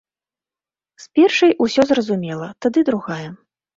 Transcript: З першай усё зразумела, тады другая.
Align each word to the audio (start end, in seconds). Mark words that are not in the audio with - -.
З 1.03 1.11
першай 1.19 1.55
усё 1.65 1.81
зразумела, 1.91 2.47
тады 2.67 2.79
другая. 2.89 3.25